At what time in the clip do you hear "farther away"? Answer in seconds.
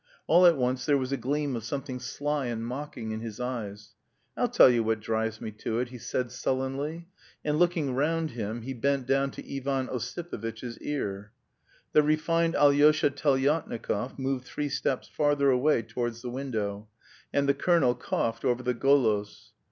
15.07-15.83